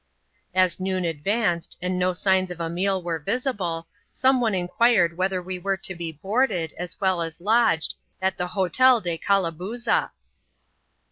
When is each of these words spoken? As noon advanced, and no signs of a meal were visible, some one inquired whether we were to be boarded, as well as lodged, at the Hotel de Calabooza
As 0.55 0.79
noon 0.79 1.05
advanced, 1.05 1.77
and 1.79 1.99
no 1.99 2.11
signs 2.11 2.49
of 2.49 2.59
a 2.59 2.71
meal 2.71 3.03
were 3.03 3.19
visible, 3.19 3.85
some 4.11 4.41
one 4.41 4.55
inquired 4.55 5.15
whether 5.15 5.43
we 5.43 5.59
were 5.59 5.77
to 5.77 5.93
be 5.93 6.11
boarded, 6.11 6.73
as 6.75 6.99
well 6.99 7.21
as 7.21 7.39
lodged, 7.39 7.93
at 8.19 8.35
the 8.35 8.47
Hotel 8.47 8.99
de 8.99 9.15
Calabooza 9.19 10.09